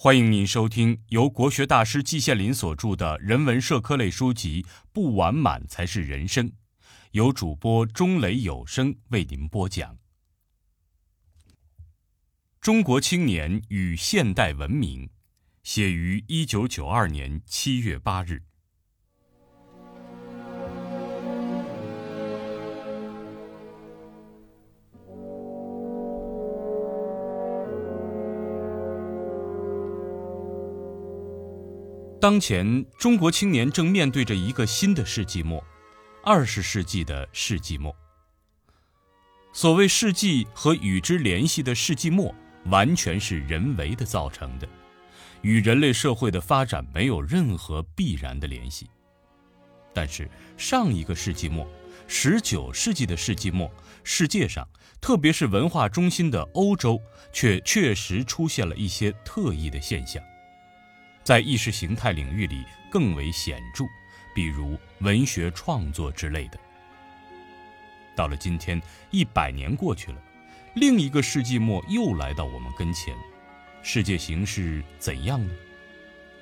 [0.00, 6.48] 欢迎您收听由国学大师季羡林所著的人文社科类书籍《不完满才是人生》，
[7.10, 9.98] 由主播钟雷有声为您播讲。
[12.60, 15.10] 中国青年与现代文明，
[15.64, 18.44] 写于一九九二年七月八日。
[32.20, 35.62] 当前，中国青年正面对着一个新的世纪末，
[36.24, 37.94] 二十世纪的世纪末。
[39.52, 44.68] 所谓世纪和与之联系的世纪末，完全是人为的造成的，
[45.42, 48.90] 与人类社会的发展没有任何必然的联系。
[49.94, 51.64] 但是，上一个世纪末，
[52.08, 53.70] 十九世纪的世纪末，
[54.02, 54.68] 世界上，
[55.00, 57.00] 特别是文化中心的欧洲，
[57.32, 60.20] 却确实出现了一些特异的现象。
[61.28, 63.84] 在意识形态领域里更为显著，
[64.34, 66.58] 比如文学创作之类的。
[68.16, 68.80] 到了今天，
[69.10, 70.16] 一百年过去了，
[70.76, 73.14] 另一个世纪末又来到我们跟前，
[73.82, 75.52] 世界形势怎样呢？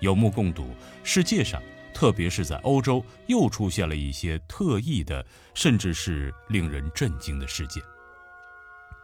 [0.00, 1.62] 有目共睹，世界上，
[1.94, 7.82] 特别是在欧洲，又出现了一些特异的，甚至是令人震惊的事件。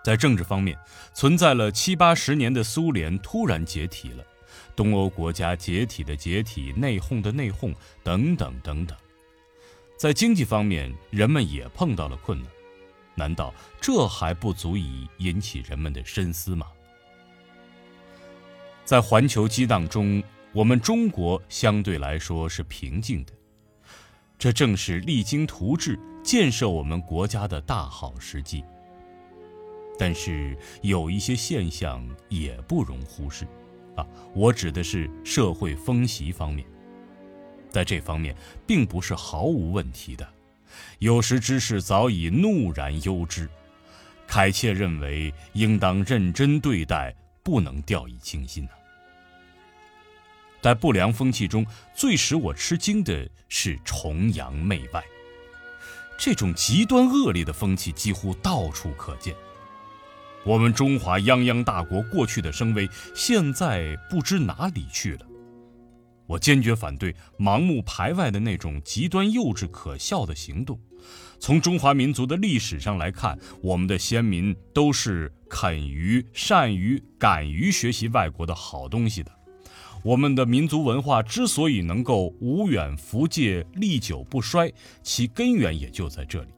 [0.05, 0.79] 在政治方面，
[1.15, 4.23] 存在了七八十年的苏联突然解体了。
[4.75, 8.97] 东欧国家解体的解体，内讧的内讧，等等等等。
[9.97, 12.49] 在经济方面，人们也碰到了困难，
[13.15, 16.67] 难道这还不足以引起人们的深思吗？
[18.85, 23.33] 在环球激荡中，我们中国相对来说是平静的，
[24.39, 28.65] 这正是励精图治、建设我们国家的大好时机。
[29.99, 33.47] 但是有一些现象也不容忽视。
[33.97, 36.67] 啊，我指的是社会风习方面，
[37.71, 38.35] 在这方面
[38.67, 40.29] 并不是毫无问题的，
[40.99, 43.49] 有识之士早已怒然忧之。
[44.27, 48.71] 凯切认为应当认真对待，不能掉以轻心呐。
[50.61, 55.03] 在不良风气中，最使我吃惊的是崇洋媚外，
[56.17, 59.35] 这种极端恶劣的风气几乎到处可见。
[60.45, 65.27] 我们中华泱泱大国过去的声威，现在不知哪里去了。
[66.27, 70.81] 我坚决反对盲目排外的那种极端幼稚可笑的行动。
[71.39, 79.31] 从中华民族的历史上来看，我们的先民都是肯于、善于、敢于学习外国的好东西的。
[80.03, 84.73] 我们的民族文化之所以能够无远弗届、历久不衰，
[85.03, 86.51] 其根源也就在这里。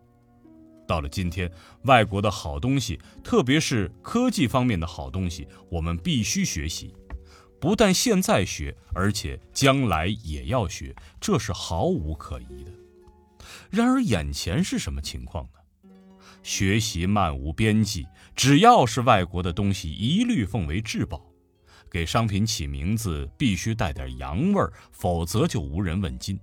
[0.86, 1.50] 到了今天，
[1.84, 6.94] 外国的好东西，特别是科技方面的好东西，我们必须学习。
[7.60, 12.72] 不但现在学，而且将来也要学，这是毫无可疑的。
[13.70, 15.90] 然而，眼前是什么情况呢？
[16.42, 18.04] 学习漫无边际，
[18.34, 21.24] 只要是外国的东西，一律奉为至宝。
[21.88, 26.36] 给商品起名字必须带点洋味儿，否则就无人问津。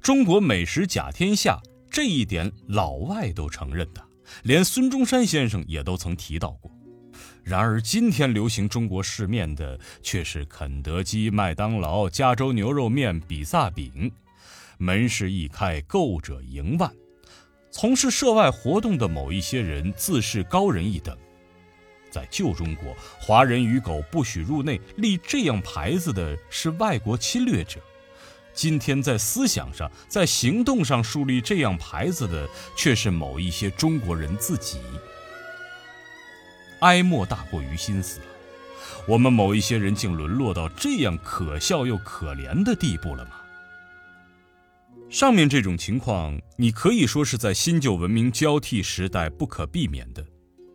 [0.00, 1.60] 中国美食甲天下。
[1.96, 4.04] 这一点老外都承认的，
[4.42, 6.70] 连孙中山先生也都曾提到过。
[7.42, 14.12] 然而今天流行中国市面的却是肯德基、麦当劳、加州牛肉面、比萨饼，
[14.76, 16.92] 门市一开，购者盈万。
[17.70, 21.16] 从事涉外活动的某一些人自视高人一等，
[22.10, 27.80] 在旧中国，华人与狗不许入内，立这样牌子的是外国侵略者。
[28.56, 34.78] 今天在思想上，在行动上树立这样牌子的，却是某一些中国人自己。
[36.80, 38.18] 哀莫大过于心死，
[39.06, 43.32] 我们某一些人竟沦落到这样可笑又可怜的地步了吗？
[45.10, 50.24] 上面这种情况，你可以说是在新旧文明交替时代不可避免的，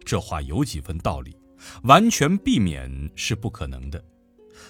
[0.05, 1.35] 这话有几分道理。
[1.83, 4.03] 完全避免是不可能的。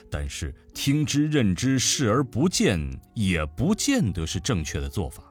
[0.09, 2.79] 但是听之任之，视而不见，
[3.13, 5.23] 也不见得是正确的做法。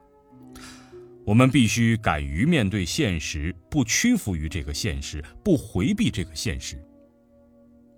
[1.26, 6.82] 我们必须敢于面对现实，不屈服于这个现实，不回避这个现实。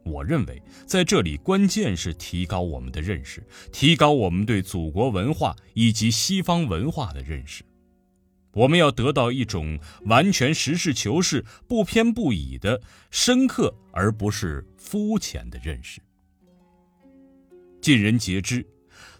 [0.04, 7.62] 我认为，在这里关键是提高我们的认识，提高我们对祖国文化以及西方文化的认识。
[8.54, 16.02] 我们要得到一种完全实事求是、不偏不倚的深刻，而不是肤浅的认识。
[17.82, 18.64] 尽人皆知，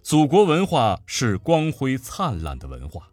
[0.05, 3.09] 祖国文化是光辉灿烂的文化，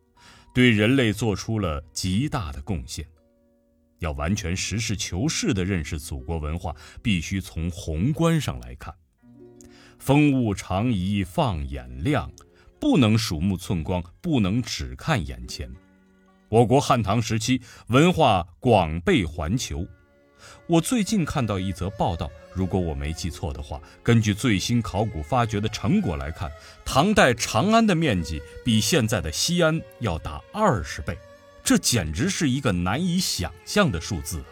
[0.53, 3.03] 对人类做出了极大的贡献。
[3.97, 8.93] 要完全实事求是地认识祖国文化，必须从宏观上来看。
[9.97, 12.31] 风物长宜放眼量，
[12.79, 15.67] 不能鼠目寸光，不能只看眼前。
[16.47, 19.83] 我国汉唐时期文化广被环球。
[20.69, 26.47] 我最近看到一则报道，如果我没记错的话，根据最新考古发掘的成果来看，
[26.85, 31.17] 唐代长安的面积比现在的西安要大二十倍，
[31.63, 34.45] 这简直是一个难以想象的数字啊！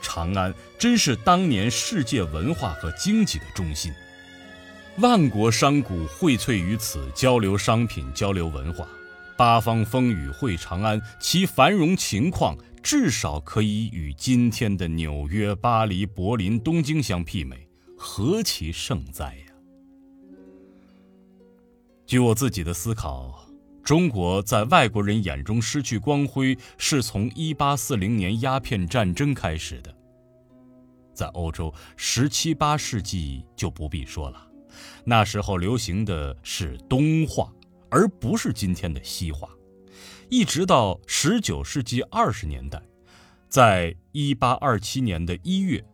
[0.00, 3.92] 长安真是当年世界文化和经济的中心，
[4.96, 8.88] 万国商贾荟萃于此，交流商品，交流文化，
[9.36, 12.56] 八方风雨会长安，其繁荣情况。
[12.84, 17.66] 至少可以与今天的纽约、巴黎、柏林、东京相媲美，
[17.96, 19.54] 何其盛哉呀！
[22.04, 23.48] 据我自己的思考，
[23.82, 29.96] 中国在外国人眼中失去光辉，是从1840年鸦片战争开始的。
[31.14, 34.46] 在欧洲十七、八世纪就不必说了，
[35.06, 37.50] 那时候流行的是东化，
[37.88, 39.48] 而不是今天的西化。
[40.28, 42.82] 一直到十九世纪二十年代，
[43.48, 45.84] 在一八二七年的一月，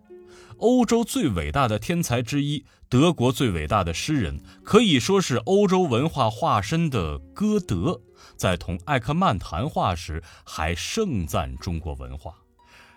[0.58, 8.00] 欧洲最伟大的天才之一，德国最伟大的诗人，可以说是欧洲文化化身的歌德，
[8.36, 12.34] 在同艾克曼谈话时，还盛赞中国文化，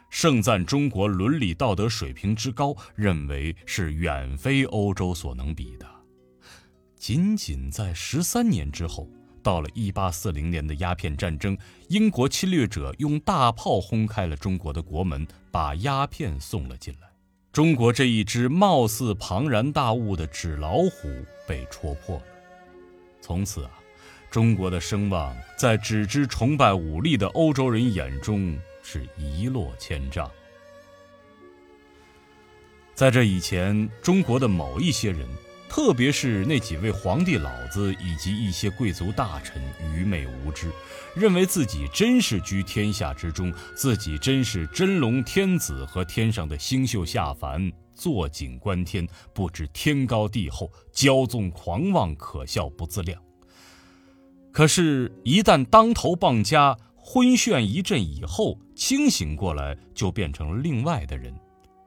[0.09, 5.87] 盛赞中国伦理道德水平之高，认为是远非欧洲所能比的。
[6.95, 9.09] 仅仅在十三年之后。
[9.43, 11.55] 到了一八四零年的鸦片战争，
[11.89, 17.09] 英国侵略者用大炮轰开了中国的国门，把鸦片送了进来。
[17.51, 21.07] 中国这一只貌似庞然大物的纸老虎
[21.47, 22.23] 被戳破了。
[23.21, 23.71] 从此啊，
[24.31, 30.31] 中国的声望在只知崇拜武力的欧洲人眼中是一落千丈。
[32.95, 35.27] 在这以前，中国的某一些人。
[35.75, 39.59] 特别是那几位皇帝老子以及一些贵族大臣
[39.91, 40.71] 愚昧无知，
[41.15, 53.19] 认为自己真是居天下之中，自己真是真龙天子和天上的星宿下凡，坐井观天，不知天高地厚，骄纵狂妄，可笑不自量。
[54.51, 61.33] 可是，一旦当头棒加，昏眩一阵以后，清醒过来，就变成了另外的人。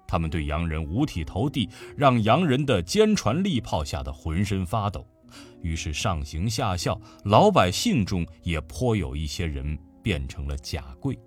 [0.06, 5.06] 他们对洋人五体投地，让洋人的坚船利炮吓得浑身发抖。
[5.62, 11.18] 于是上行下效，老百姓中也颇有一些人变成了假贵。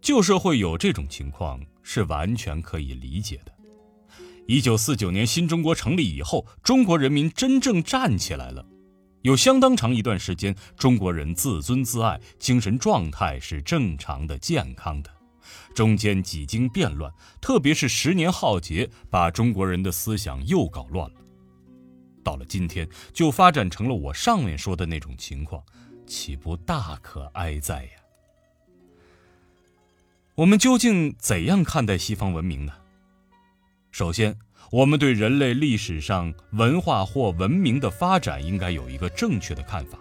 [0.00, 3.52] 旧社会有这种情况是完全可以理解的。
[4.46, 8.64] 一九四九年新中国成立以后，中国人民真正站起来了，
[9.22, 15.10] 有相当长一段时间，中国人自尊自爱，精神状态是正常的、健康的。
[15.74, 21.16] 中间几经变乱，特别是十年浩劫，把中国人的思想又搞乱了。
[22.24, 25.62] 到了今天，就发展成了我上面说的那种情况，
[26.06, 27.90] 岂不大可哀哉呀？
[30.34, 32.72] 我们究竟怎样看待西方文明呢？
[33.90, 34.38] 首先，
[34.70, 39.98] 我们对人类历史上文化或文明的发展应该有一个正确的看法。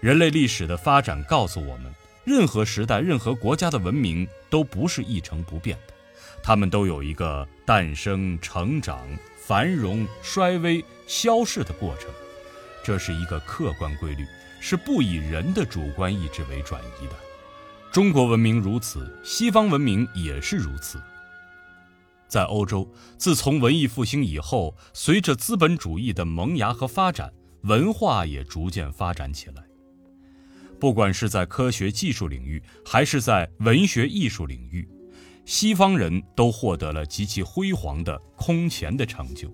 [0.00, 1.94] 人类历史的发展告诉我们。
[2.24, 5.94] 任何时代、任何国家的文明都不是一成不变的，
[6.42, 9.06] 它们都有一个诞生、成长、
[9.36, 12.08] 繁荣、衰微、消逝的过程，
[12.82, 14.24] 这是一个客观规律，
[14.60, 17.14] 是不以人的主观意志为转移的。
[17.92, 20.98] 中国文明如此，西方文明也是如此。
[22.26, 27.32] 在欧洲，自从文艺复兴以后，随着资本主义的萌芽和发展，
[27.64, 29.63] 文化也逐渐发展起来。
[30.84, 34.86] 不管是在科学技术领域，还是在文学艺术领域，
[35.46, 39.50] 西方人都获得了极其辉煌的空前的成就。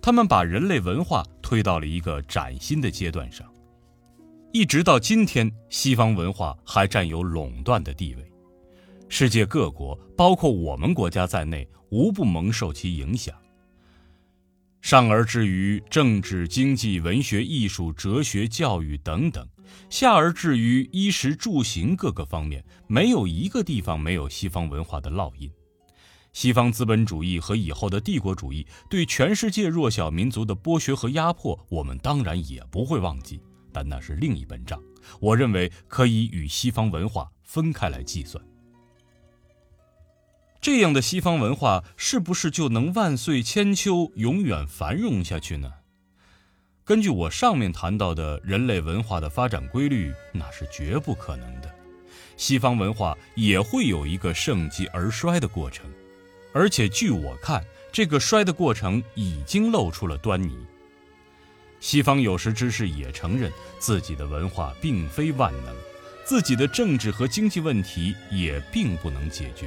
[0.00, 3.46] 他们把人类文化推到了一个崭新的阶段上，
[4.50, 8.32] 一直到今天，西方文化还占有垄断的地位。
[9.10, 13.36] 世界各国，包括我们国家在内，无不蒙受其影响。
[14.80, 19.46] 上而至于政治、经济、文学、艺术、哲学、教育等等，
[19.90, 25.50] 下而至于衣食住行各个方面，没有一个地方没有西方文化的烙印。
[26.32, 34.82] 西方资本主义和以后的帝国主义对全世界弱小民族的剥削和压迫，我们当然也不会忘记，但那是另一本账。
[35.20, 38.42] 我认为可以与西方文化分开来计算。
[40.60, 45.70] 这样的西方文化是不是就能万岁千秋、永远繁荣下去呢？
[46.92, 51.74] 根据我上面谈到的人类文化的发展规律，那是绝不可能的。
[52.36, 55.90] 西方文化也会有一个盛极而衰的过程，
[56.52, 60.54] 而且据我看，这个衰的过程已经露出了端倪。
[61.80, 65.74] 西方有识之士也承认自己的文化并非万能，
[66.26, 69.66] 自己的政治和经济问题也并不能解决。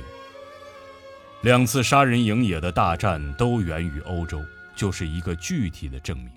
[1.42, 6.30] 两次杀人营野的大战都源于欧洲，就是一个具体的证明。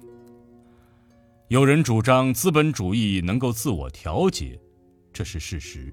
[1.48, 4.60] 有人主张资本主义能够自我调节，
[5.14, 5.90] 这是事实，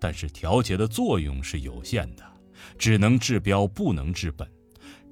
[0.00, 2.24] 但是调节的作用是有限的，
[2.76, 4.50] 只能治标不能治本。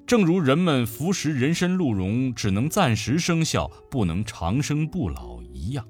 [0.05, 5.87] 正如人们服食人参鹿茸只能暂时生效，不能长生不老一样。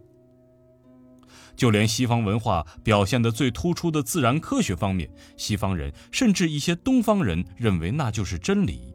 [1.55, 8.93] 就连西方文化表现的最突出的自然科学方面，西方人甚至一些东方人认为那就是真理。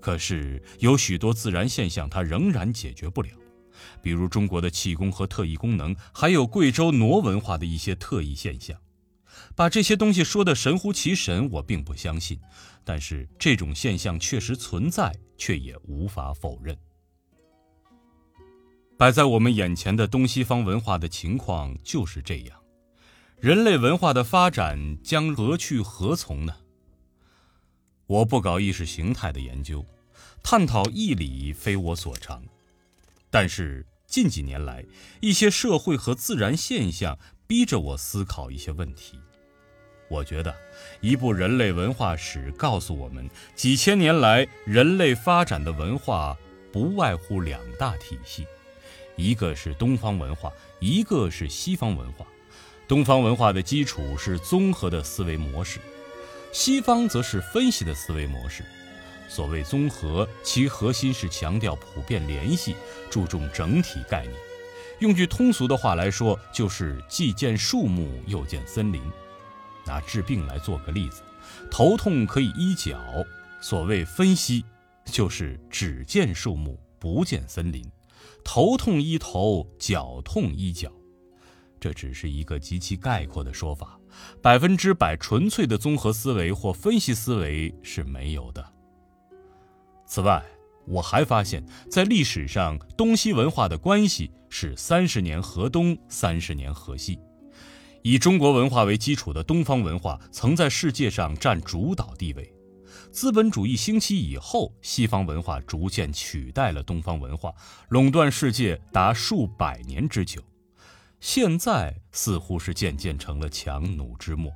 [0.00, 3.28] 可是有许多自然现象，它仍然解决不了，
[4.02, 8.76] 比如中国的气功和特异功能，还有贵州傩文化的一些特异现象。
[9.54, 12.38] 把这些东西说的神乎其神，我并不相信。
[12.84, 16.76] 但是这种现象确实存在，却也无法否认。
[18.96, 22.58] 摆在我们眼前的东西方文化的情况就是这样，
[23.38, 26.54] 人类文化的发展将何去何从呢？
[28.06, 29.84] 我不搞意识形态的研究，
[30.42, 32.42] 探讨义理非我所长。
[33.38, 34.82] 但是近几年来，
[35.20, 39.20] 一些社会和自然现象逼着我思考一些问题。
[40.08, 40.54] 我觉得，
[41.02, 46.34] 一部人类文化史告诉我们，几千年来人类发展的文化
[46.72, 48.46] 不外乎两大体系，
[49.16, 50.50] 一个是东方文化，
[50.80, 52.26] 一个是西方文化。
[52.88, 55.78] 东方文化的基础是综合的思维模式，
[56.52, 58.64] 西方则是分析的思维模式。
[59.28, 62.74] 所谓综合，其核心是强调普遍联系，
[63.10, 64.34] 注重整体概念。
[65.00, 69.02] 用句通俗的话来说，就是既见树木，又见森林。
[69.84, 71.22] 拿治病来做个例子，
[71.70, 72.98] 头痛可以医脚。
[73.60, 74.64] 所谓分析，
[75.04, 77.84] 就是只见树木，不见森林。
[78.44, 80.90] 头痛医头，脚痛医脚。
[81.78, 83.98] 这只是一个极其概括的说法，
[84.40, 88.72] 百分之百纯粹的综合思维或分析思维是没有的。
[90.06, 90.42] 此外，
[90.86, 97.18] 我还发现，在历史上，东西文化的关系是三十年河东，三十年河西。
[98.02, 102.54] 以中国文化为基础的东方文化曾在世界上占主导地位，
[103.10, 107.52] 资本主义兴起以后，西方文化逐渐取代了东方文化，
[107.88, 110.40] 垄断世界达数百年之久。
[111.18, 114.52] 现在似乎是渐渐成了强弩之末，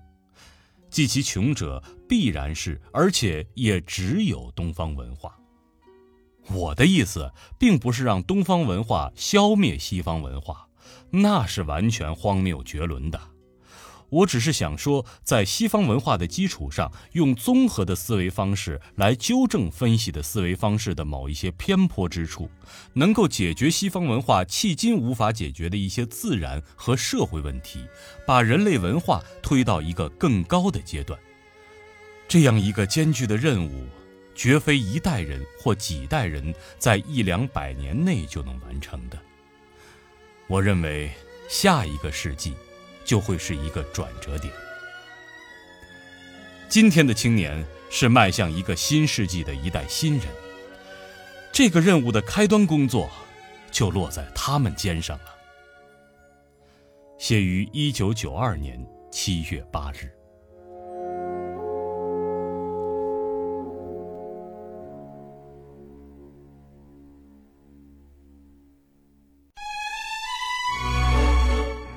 [0.89, 5.37] 继其穷者必然是，而且也只有东方文化。
[6.53, 10.67] 我的意思并不是让东方文化消灭西方文化，
[11.11, 13.21] 那是完全荒谬绝伦的。
[14.11, 22.51] 我只是想说，在西方文化的基础上，用综合的思维方式来纠正分析的思维方式的某一些偏颇之处，
[22.95, 27.87] 能够解决西方文化迄今无法解决的一些自然和社会问题，
[28.27, 31.17] 把人类文化推到一个更高的阶段。
[32.27, 33.87] 这样一个艰巨的任务，
[34.35, 39.19] 绝非一代人或几代人在一两百年内就能完成的。
[40.47, 41.11] 我认为，
[41.49, 42.55] 下一个世纪。
[43.03, 44.53] 就会是一个转折点。
[46.69, 50.29] 今天的青年是迈向一个新世纪的一代新人，
[51.51, 53.11] 这个任务的开端工作
[53.73, 55.35] 就落在他们肩上了。
[57.19, 58.79] 写于一九九二年
[59.11, 60.20] 七月八日。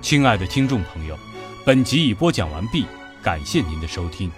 [0.04, 1.18] 亲爱的听众朋友，
[1.64, 2.86] 本集已播讲完毕，
[3.22, 4.30] 感谢您的收听。